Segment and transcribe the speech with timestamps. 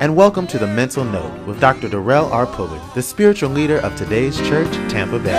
[0.00, 1.86] And welcome to the Mental Note with Dr.
[1.86, 2.46] Darrell R.
[2.46, 5.36] Pulley, the spiritual leader of today's church, Tampa Bay.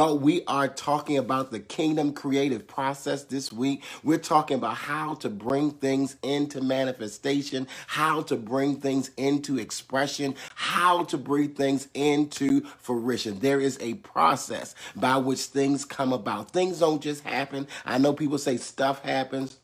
[0.00, 3.82] Well, we are talking about the kingdom creative process this week.
[4.02, 10.36] We're talking about how to bring things into manifestation, how to bring things into expression,
[10.54, 13.40] how to bring things into fruition.
[13.40, 16.50] There is a process by which things come about.
[16.50, 17.68] Things don't just happen.
[17.84, 19.59] I know people say stuff happens.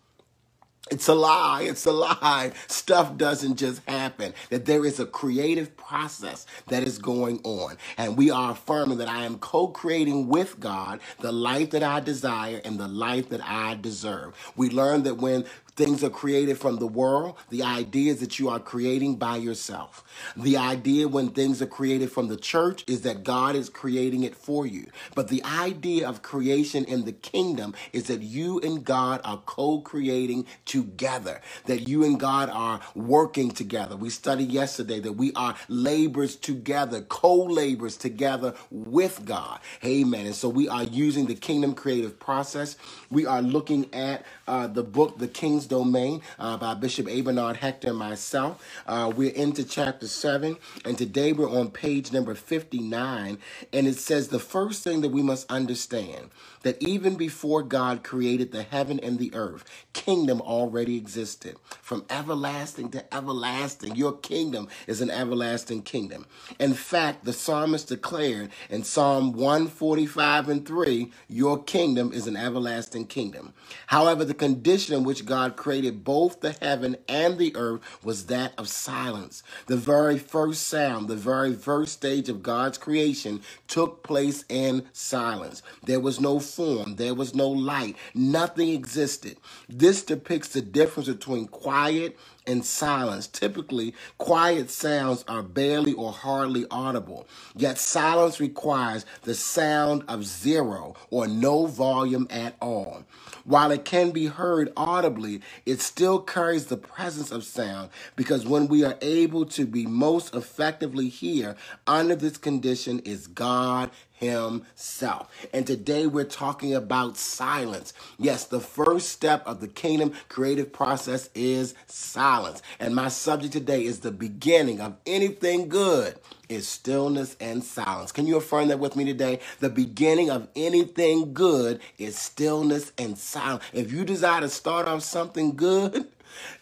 [0.90, 1.62] It's a lie.
[1.64, 2.52] It's a lie.
[2.68, 4.34] Stuff doesn't just happen.
[4.50, 7.76] That there is a creative process that is going on.
[7.98, 12.00] And we are affirming that I am co creating with God the life that I
[12.00, 14.34] desire and the life that I deserve.
[14.56, 15.46] We learned that when
[15.76, 20.04] things are created from the world, the idea is that you are creating by yourself.
[20.36, 24.34] The idea when things are created from the church is that God is creating it
[24.36, 24.86] for you.
[25.14, 29.80] But the idea of creation in the kingdom is that you and God are co
[29.80, 33.96] creating together, that you and God are working together.
[33.96, 39.60] We studied yesterday that we are labors together, co labors together with God.
[39.84, 40.26] Amen.
[40.26, 42.76] And so we are using the kingdom creative process.
[43.10, 47.88] We are looking at uh, the book, The King's Domain, uh, by Bishop Abernard Hector
[47.90, 48.62] and myself.
[48.86, 53.38] Uh, we're into chapter 7, and today we're on page number 59.
[53.72, 56.30] And it says the first thing that we must understand
[56.62, 61.56] that even before God created the heaven and the earth, kingdom already existed.
[61.82, 66.26] From everlasting to everlasting, your kingdom is an everlasting kingdom.
[66.58, 73.06] In fact, the psalmist declared in Psalm 145 and 3, your kingdom is an everlasting
[73.06, 73.52] kingdom.
[73.86, 78.52] However, the condition in which God created both the heaven and the earth was that
[78.58, 79.42] of silence.
[79.66, 85.62] The very first sound, the very first stage of God's creation took place in silence.
[85.84, 89.38] There was no form, there was no light, nothing existed.
[89.68, 93.26] This depicts the difference between quiet and silence.
[93.26, 97.26] Typically, quiet sounds are barely or hardly audible,
[97.56, 103.04] yet silence requires the sound of zero or no volume at all.
[103.44, 108.68] While it can be heard audibly, it still carries the presence of sound because when
[108.68, 115.30] we are able to be most effectively here under this condition is God himself.
[115.52, 117.92] And today we're talking about silence.
[118.18, 122.62] Yes, the first step of the kingdom creative process is silence.
[122.80, 126.18] And my subject today is the beginning of anything good
[126.48, 128.12] is stillness and silence.
[128.12, 129.40] Can you affirm that with me today?
[129.60, 133.64] The beginning of anything good is stillness and silence.
[133.72, 136.06] If you desire to start off something good,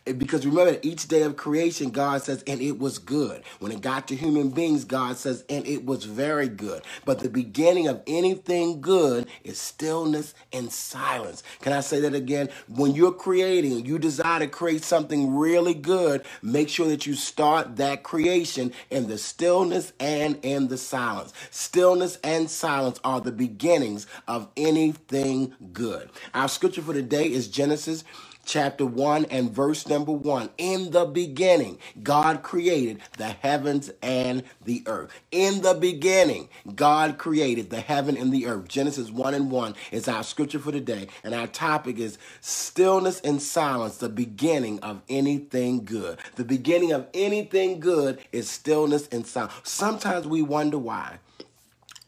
[0.04, 3.42] because remember, each day of creation, God says, and it was good.
[3.58, 6.82] When it got to human beings, God says, and it was very good.
[7.04, 11.42] But the beginning of anything good is stillness and silence.
[11.60, 12.50] Can I say that again?
[12.68, 17.76] When you're creating, you desire to create something really good, make sure that you start
[17.76, 21.32] that creation in the stillness and in the silence.
[21.50, 26.10] Stillness and silence are the beginnings of anything good.
[26.34, 28.04] Our scripture for today is Genesis
[28.44, 30.50] chapter 1 and verse number 1.
[30.58, 35.10] In the beginning, God created the heavens and the earth.
[35.30, 38.68] In the beginning, God created the heaven and the earth.
[38.68, 41.08] Genesis 1 and 1 is our scripture for today.
[41.22, 46.18] And our topic is stillness and silence, the beginning of anything good.
[46.36, 49.54] The beginning of anything good is stillness and silence.
[49.64, 51.18] Sometimes we wonder why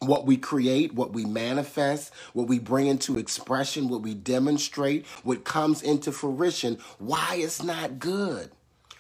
[0.07, 5.45] what we create, what we manifest, what we bring into expression, what we demonstrate, what
[5.45, 8.51] comes into fruition, why it's not good.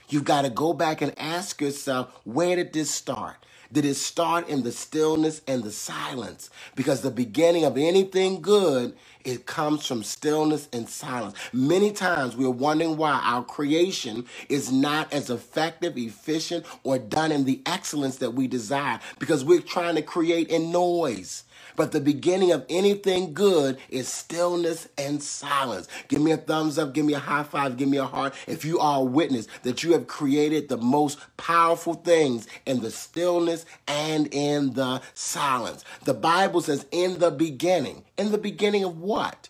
[0.08, 3.36] You've got to go back and ask yourself, where did this start?
[3.72, 6.50] Did it start in the stillness and the silence?
[6.74, 11.34] Because the beginning of anything good, it comes from stillness and silence.
[11.52, 17.44] Many times we're wondering why our creation is not as effective, efficient, or done in
[17.44, 21.44] the excellence that we desire because we're trying to create in noise.
[21.76, 25.88] But the beginning of anything good is stillness and silence.
[26.08, 28.64] Give me a thumbs up, give me a high five, give me a heart if
[28.64, 33.66] you are a witness that you have created the most powerful things in the stillness
[33.86, 35.84] and in the silence.
[36.04, 38.04] The Bible says, in the beginning.
[38.16, 39.48] In the beginning of what?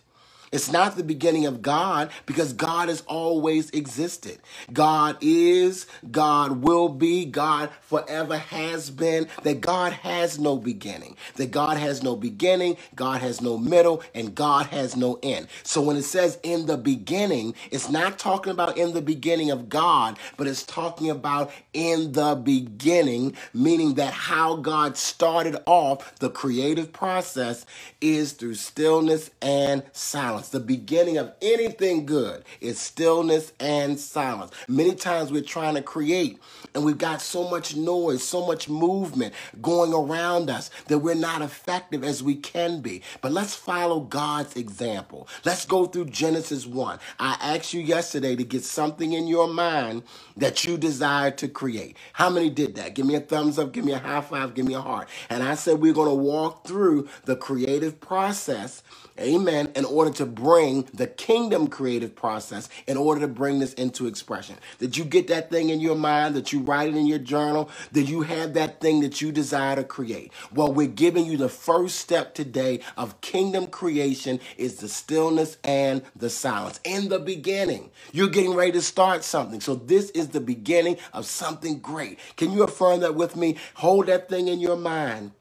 [0.51, 4.39] It's not the beginning of God because God has always existed.
[4.71, 11.51] God is, God will be, God forever has been, that God has no beginning, that
[11.51, 15.47] God has no beginning, God has no middle, and God has no end.
[15.63, 19.69] So when it says in the beginning, it's not talking about in the beginning of
[19.69, 26.29] God, but it's talking about in the beginning, meaning that how God started off the
[26.29, 27.65] creative process
[28.01, 30.49] is through stillness and silence silence.
[30.49, 34.51] The beginning of anything good is stillness and silence.
[34.67, 36.39] Many times we're trying to create
[36.73, 41.41] and we've got so much noise, so much movement going around us that we're not
[41.41, 43.01] effective as we can be.
[43.21, 45.27] But let's follow God's example.
[45.45, 46.99] Let's go through Genesis 1.
[47.19, 50.03] I asked you yesterday to get something in your mind
[50.35, 51.97] that you desire to create.
[52.13, 52.93] How many did that?
[52.93, 55.09] Give me a thumbs up, give me a high five, give me a heart.
[55.29, 58.83] And I said we're going to walk through the creative process
[59.19, 64.07] amen, in order to bring the kingdom creative process, in order to bring this into
[64.07, 64.55] expression.
[64.79, 67.69] Did you get that thing in your mind, that you write it in your journal,
[67.91, 70.31] that you have that thing that you desire to create?
[70.53, 76.01] Well, we're giving you the first step today of kingdom creation is the stillness and
[76.15, 76.79] the silence.
[76.83, 79.61] In the beginning, you're getting ready to start something.
[79.61, 82.19] So this is the beginning of something great.
[82.35, 83.57] Can you affirm that with me?
[83.75, 85.31] Hold that thing in your mind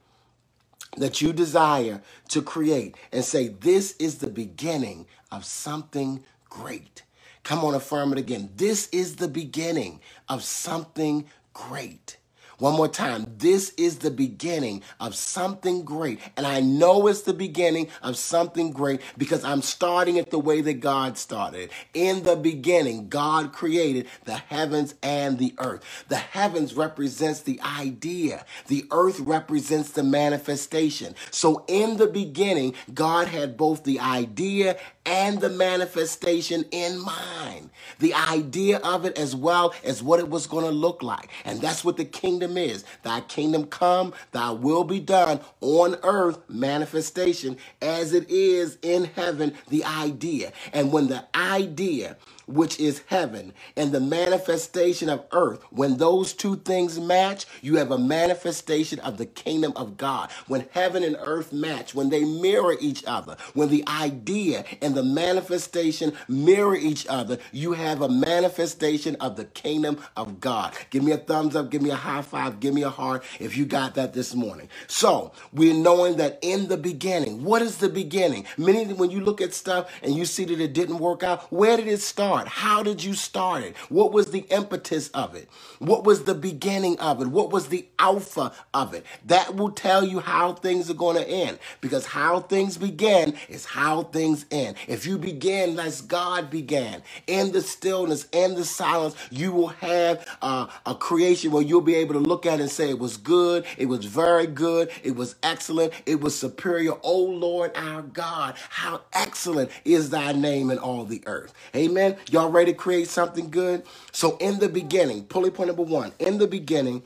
[0.97, 7.03] that you desire to create and say, This is the beginning of something great.
[7.45, 8.51] Come on, affirm it again.
[8.57, 12.19] This is the beginning of something great.
[12.59, 13.27] One more time.
[13.37, 16.21] This is the beginning of something great.
[16.37, 20.63] And I know it's the beginning of something great because I'm starting it the way
[20.63, 21.71] that God started.
[21.93, 25.83] In the beginning, God created the heavens and the earth.
[26.09, 28.47] The heavens represents the idea.
[28.69, 31.15] The earth represents the manifestation.
[31.31, 37.71] So in the beginning, God had both the idea and the manifestation in mind.
[38.01, 41.31] The idea of it as well as what it was going to look like.
[41.45, 42.85] And that's what the kingdom is.
[43.05, 49.55] Thy kingdom come, thy will be done on earth, manifestation, as it is in heaven,
[49.69, 50.53] the idea.
[50.73, 52.17] And when the idea
[52.47, 55.63] which is heaven, and the manifestation of earth.
[55.71, 60.31] When those two things match, you have a manifestation of the kingdom of God.
[60.47, 65.03] When heaven and earth match, when they mirror each other, when the idea and the
[65.03, 70.75] manifestation mirror each other, you have a manifestation of the kingdom of God.
[70.91, 73.57] Give me a thumbs up, give me a high five, give me a heart if
[73.57, 74.69] you got that this morning.
[74.87, 78.47] So, we're knowing that in the beginning, what is the beginning?
[78.57, 81.77] Many, when you look at stuff and you see that it didn't work out, where
[81.77, 82.36] did it start?
[82.45, 82.49] Start?
[82.49, 83.77] How did you start it?
[83.89, 85.49] What was the impetus of it?
[85.79, 87.29] What was the beginning of it?
[87.29, 89.05] What was the alpha of it?
[89.27, 93.65] That will tell you how things are going to end because how things begin is
[93.65, 94.77] how things end.
[94.89, 100.27] If you begin as God began, in the stillness and the silence, you will have
[100.43, 103.17] uh, a creation where you'll be able to look at it and say it was
[103.17, 106.93] good, it was very good, it was excellent, it was superior.
[107.03, 111.53] Oh Lord our God, how excellent is thy name in all the earth.
[111.75, 112.17] Amen.
[112.31, 113.85] Y'all ready to create something good?
[114.13, 117.03] So, in the beginning, pulley point number one, in the beginning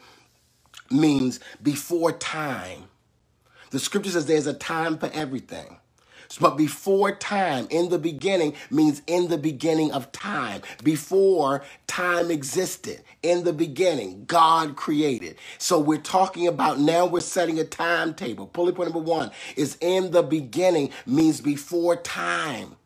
[0.91, 2.85] means before time.
[3.71, 5.79] The scripture says there's a time for everything.
[6.41, 10.63] But before time, in the beginning, means in the beginning of time.
[10.85, 15.37] Before time existed, in the beginning, God created.
[15.59, 18.47] So we're talking about now we're setting a timetable.
[18.49, 22.77] Pulley point number one is in the beginning, means before time.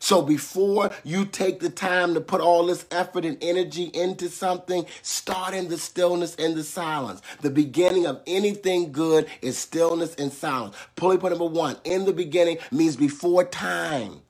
[0.00, 4.86] So before you take the time to put all this effort and energy into something,
[5.02, 7.22] start in the stillness and the silence.
[7.42, 10.76] The beginning of anything good is stillness and silence.
[10.96, 14.22] Pulley point number one, in the beginning means before time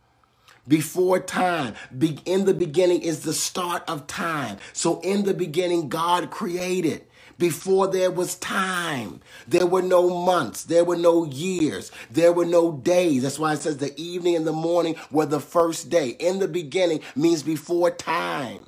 [0.68, 1.74] before time.
[1.98, 4.58] Be- in the beginning is the start of time.
[4.72, 7.06] So in the beginning, God created
[7.40, 9.20] before there was time.
[9.48, 13.24] There were no months, there were no years, there were no days.
[13.24, 16.10] That's why it says the evening and the morning were the first day.
[16.20, 18.60] In the beginning means before time.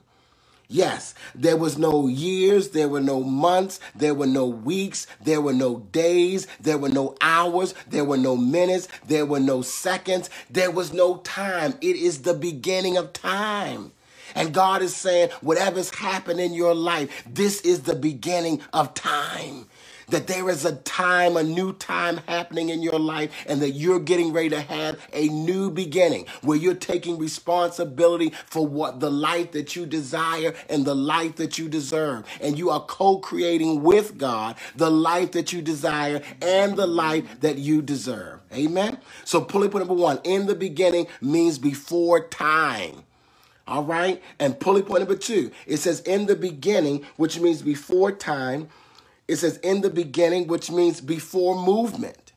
[0.69, 5.53] Yes, there was no years, there were no months, there were no weeks, there were
[5.53, 10.71] no days, there were no hours, there were no minutes, there were no seconds, there
[10.71, 11.75] was no time.
[11.83, 13.93] It is the beginning of time.
[14.35, 19.67] And God is saying, whatever's happened in your life, this is the beginning of time.
[20.09, 24.01] That there is a time, a new time happening in your life, and that you're
[24.01, 29.53] getting ready to have a new beginning where you're taking responsibility for what the life
[29.53, 32.27] that you desire and the life that you deserve.
[32.43, 37.41] And you are co creating with God the life that you desire and the life
[37.41, 38.41] that you deserve.
[38.53, 38.99] Amen.
[39.25, 43.05] So, pulley point number one in the beginning means before time.
[43.67, 44.23] All right.
[44.39, 48.69] And pulley point number two, it says in the beginning, which means before time.
[49.29, 52.33] It says in the beginning, which means before movement.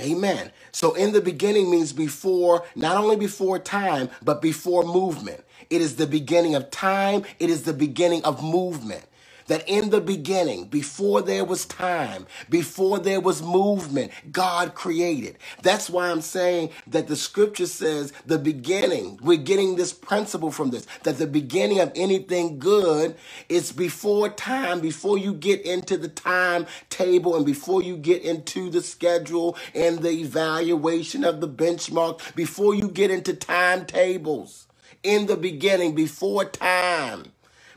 [0.00, 0.50] Amen.
[0.72, 5.44] So in the beginning means before, not only before time, but before movement.
[5.70, 9.04] It is the beginning of time, it is the beginning of movement.
[9.48, 15.38] That in the beginning, before there was time, before there was movement, God created.
[15.62, 20.70] That's why I'm saying that the scripture says the beginning, we're getting this principle from
[20.70, 23.16] this, that the beginning of anything good
[23.48, 28.82] is before time, before you get into the timetable and before you get into the
[28.82, 34.66] schedule and the evaluation of the benchmark, before you get into timetables.
[35.02, 37.32] In the beginning, before time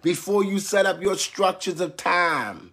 [0.06, 2.72] before you set up your structures of time.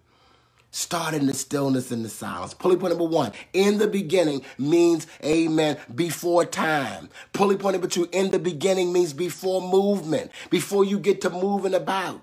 [0.69, 2.53] Start in the stillness and the silence.
[2.53, 7.09] Pulley point number one, in the beginning means, amen, before time.
[7.33, 11.73] Pulley point number two, in the beginning means before movement, before you get to moving
[11.73, 12.21] about.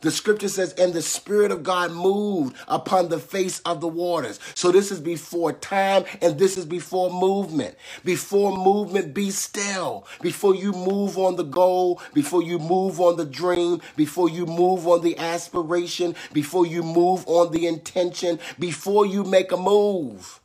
[0.00, 4.40] The scripture says, and the Spirit of God moved upon the face of the waters.
[4.54, 7.76] So this is before time and this is before movement.
[8.04, 10.06] Before movement, be still.
[10.22, 14.86] Before you move on the goal, before you move on the dream, before you move
[14.86, 20.40] on the aspiration, before you move on the intention, before you make a move,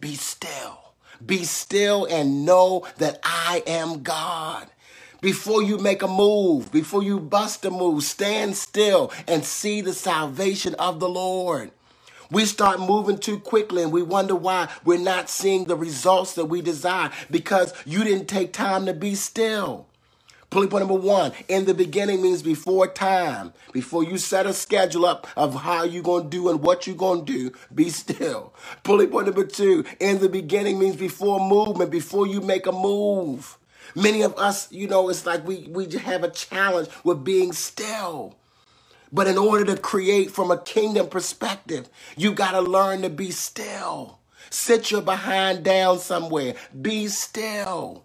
[0.00, 0.78] be still.
[1.24, 4.68] Be still and know that I am God.
[5.26, 9.92] Before you make a move, before you bust a move, stand still and see the
[9.92, 11.72] salvation of the Lord.
[12.30, 16.44] We start moving too quickly and we wonder why we're not seeing the results that
[16.44, 19.88] we desire because you didn't take time to be still.
[20.48, 23.52] Point number one, in the beginning means before time.
[23.72, 26.94] Before you set a schedule up of how you're going to do and what you're
[26.94, 28.54] going to do, be still.
[28.84, 33.58] Point number two, in the beginning means before movement, before you make a move.
[33.96, 38.36] Many of us, you know, it's like we, we have a challenge with being still.
[39.12, 43.30] But in order to create from a kingdom perspective, you got to learn to be
[43.32, 44.20] still.
[44.50, 46.56] Sit your behind down somewhere.
[46.80, 48.04] Be still.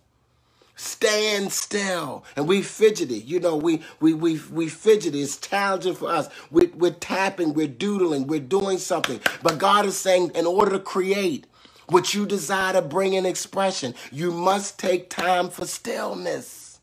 [0.75, 2.25] Stand still.
[2.36, 3.19] And we fidgety.
[3.19, 5.21] You know, we we we we fidgety.
[5.21, 6.29] It's challenging for us.
[6.51, 9.19] We, we're tapping, we're doodling, we're doing something.
[9.43, 11.48] But God is saying, in order to create,
[11.88, 16.79] what you desire to bring in expression, you must take time for stillness.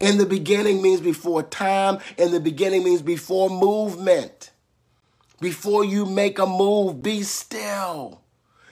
[0.00, 4.50] In the beginning means before time, in the beginning means before movement.
[5.40, 8.22] Before you make a move, be still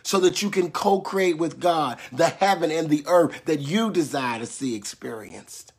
[0.03, 3.91] so that you can co create with God the heaven and the earth that you
[3.91, 5.73] desire to see experienced.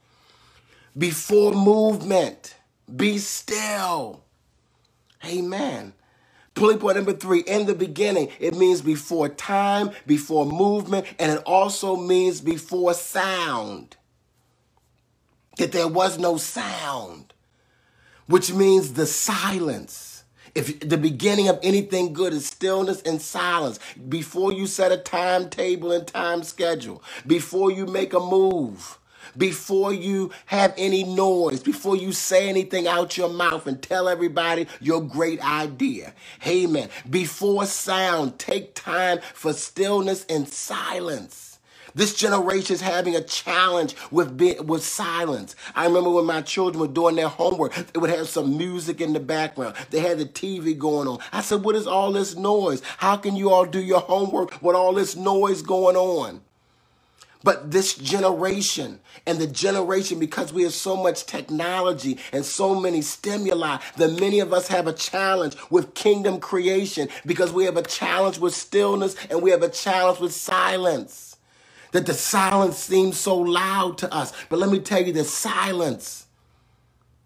[0.97, 2.55] Before movement,
[2.93, 4.23] be still.
[5.25, 5.93] Amen.
[6.55, 11.43] Pulley point number three, in the beginning, it means before time, before movement, and it
[11.45, 13.97] also means before sound.
[15.57, 17.33] That there was no sound,
[18.27, 20.23] which means the silence.
[20.53, 23.79] If the beginning of anything good is stillness and silence,
[24.09, 28.99] before you set a timetable and time schedule, before you make a move,
[29.37, 34.67] before you have any noise, before you say anything out your mouth and tell everybody
[34.79, 36.13] your great idea.
[36.45, 36.89] Amen.
[37.09, 41.59] Before sound, take time for stillness and silence.
[41.93, 45.55] This generation is having a challenge with being, with silence.
[45.75, 49.13] I remember when my children were doing their homework, they would have some music in
[49.13, 49.75] the background.
[49.89, 51.19] They had the TV going on.
[51.33, 52.81] I said, "What is all this noise?
[52.97, 56.41] How can you all do your homework with all this noise going on?"
[57.43, 63.01] But this generation and the generation, because we have so much technology and so many
[63.01, 67.83] stimuli, that many of us have a challenge with kingdom creation because we have a
[67.83, 71.37] challenge with stillness and we have a challenge with silence.
[71.93, 74.33] That the silence seems so loud to us.
[74.49, 76.27] But let me tell you, the silence,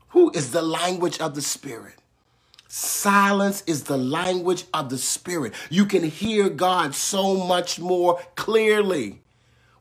[0.10, 1.96] who is the language of the spirit?
[2.68, 5.54] Silence is the language of the spirit.
[5.70, 9.22] You can hear God so much more clearly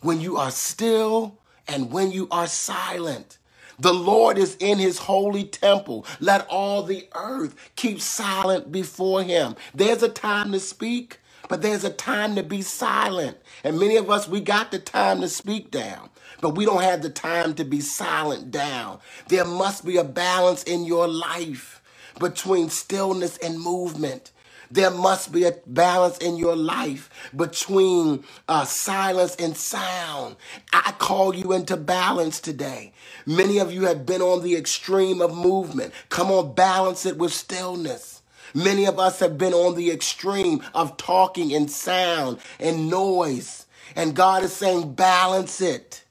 [0.04, 3.38] when you are still and when you are silent.
[3.80, 6.06] The Lord is in his holy temple.
[6.20, 9.56] Let all the earth keep silent before him.
[9.74, 11.20] There's a time to speak,
[11.50, 13.38] But there's a time to be silent.
[13.64, 17.02] And many of us, we got the time to speak down, but we don't have
[17.02, 19.00] the time to be silent down.
[19.28, 21.82] There must be a balance in your life
[22.20, 24.32] between stillness and movement.
[24.70, 30.36] There must be a balance in your life between uh, silence and sound.
[30.72, 32.92] I call you into balance today.
[33.26, 35.92] Many of you have been on the extreme of movement.
[36.08, 38.22] Come on, balance it with stillness.
[38.54, 43.66] Many of us have been on the extreme of talking and sound and noise.
[43.96, 46.04] And God is saying, balance it.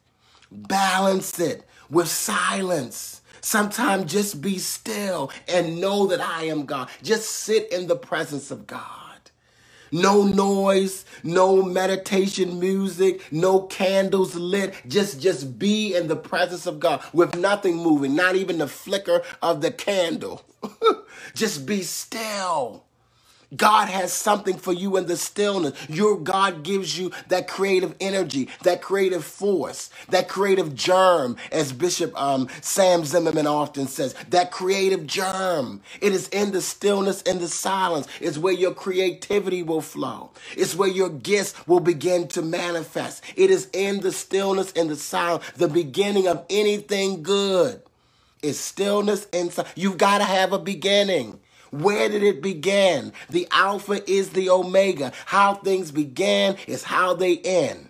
[0.51, 3.22] Balance it with silence.
[3.44, 6.90] Sometimes just be still and know that I am God.
[7.04, 8.92] Just sit in the presence of God.
[9.92, 14.76] No noise, no meditation music, no candles lit.
[14.88, 19.24] Just just be in the presence of God with nothing moving, not even the flicker
[19.42, 20.44] of the candle.
[21.36, 22.86] just be still.
[23.57, 25.74] God has something for you in the stillness.
[25.89, 32.13] Your God gives you that creative energy, that creative force, that creative germ, as Bishop
[32.19, 35.81] um, Sam Zimmerman often says, that creative germ.
[36.01, 38.07] It is in the stillness and the silence.
[38.22, 40.31] It's where your creativity will flow.
[40.55, 43.24] It's where your gifts will begin to manifest.
[43.36, 47.81] It is in the stillness and the silence, the beginning of anything good.
[48.41, 49.74] Is stillness and silence.
[49.75, 51.39] You've got to have a beginning.
[51.74, 53.13] Where did it begin?
[53.32, 55.12] The Alpha is the Omega.
[55.25, 57.89] How things began is how they end.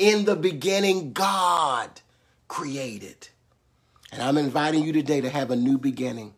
[0.00, 2.00] In the beginning, God
[2.48, 3.28] created.
[4.10, 6.34] And I'm inviting you today to have a new beginning,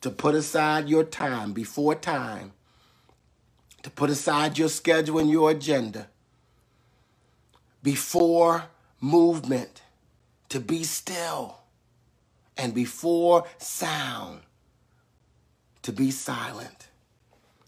[0.00, 2.52] to put aside your time before time,
[3.82, 6.08] to put aside your schedule and your agenda
[7.82, 8.64] before
[8.98, 9.82] movement,
[10.48, 11.58] to be still,
[12.56, 14.40] and before sound
[15.82, 16.88] to be silent.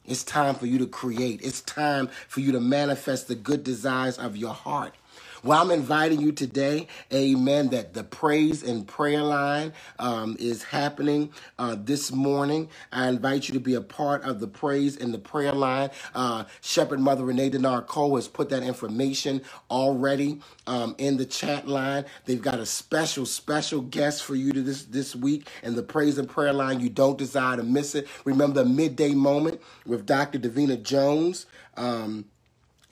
[0.04, 1.40] It's time for you to create.
[1.42, 4.94] It's time for you to manifest the good desires of your heart.
[5.42, 11.32] Well, I'm inviting you today, amen, that the praise and prayer line um, is happening
[11.58, 12.68] uh, this morning.
[12.92, 15.90] I invite you to be a part of the praise and the prayer line.
[16.14, 21.66] Uh, Shepherd Mother Renee Denard Cole has put that information already um, in the chat
[21.66, 22.04] line.
[22.26, 26.18] They've got a special, special guest for you to this, this week in the praise
[26.18, 26.80] and prayer line.
[26.80, 28.08] You don't desire to miss it.
[28.26, 30.38] Remember the midday moment with Dr.
[30.38, 31.46] Davina Jones.
[31.78, 32.26] Um,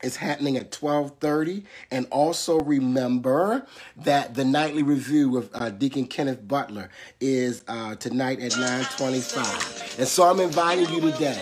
[0.02, 6.46] is happening at 12:30 and also remember that the nightly review with uh, Deacon Kenneth
[6.46, 11.40] Butler is uh, tonight at 9:25 and so I'm inviting you today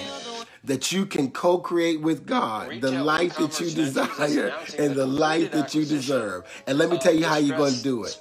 [0.64, 5.74] that you can co-create with God the life that you desire and the life that
[5.74, 6.44] you deserve.
[6.66, 8.20] And let me tell you how you're going to do it.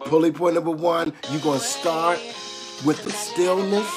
[0.00, 2.18] Pulley point number one you're going to start
[2.84, 3.88] with the stillness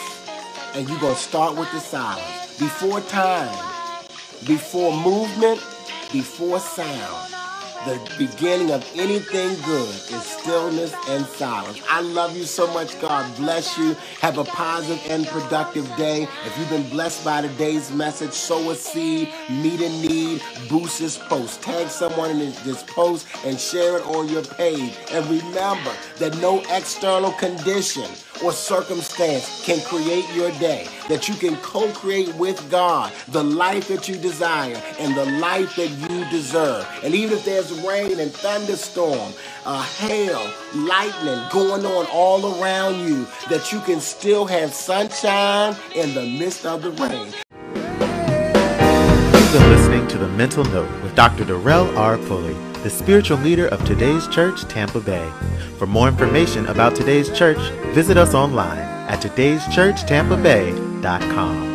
[0.76, 2.60] and you're going to start with the silence.
[2.60, 3.69] Before time
[4.46, 5.60] before movement,
[6.12, 7.39] before sound.
[7.86, 11.82] The beginning of anything good is stillness and silence.
[11.90, 13.00] I love you so much.
[13.00, 13.96] God bless you.
[14.20, 16.24] Have a positive and productive day.
[16.46, 21.18] If you've been blessed by today's message, sow a seed, meet a need, boost this
[21.18, 21.62] post.
[21.62, 24.98] Tag someone in this post and share it on your page.
[25.12, 28.10] And remember that no external condition
[28.44, 30.88] or circumstance can create your day.
[31.08, 35.76] That you can co create with God the life that you desire and the life
[35.76, 36.88] that you deserve.
[37.04, 39.34] And even if there's rain and thunderstorm,
[39.66, 40.42] uh, hail,
[40.74, 46.66] lightning going on all around you, that you can still have sunshine in the midst
[46.66, 47.34] of the rain.
[49.34, 51.46] You've been listening to The Mental Note with Dr.
[51.46, 52.18] Darrell R.
[52.18, 55.30] Pulley, the spiritual leader of today's church, Tampa Bay.
[55.78, 57.60] For more information about today's church,
[57.94, 61.69] visit us online at today'schurchtampabay.com.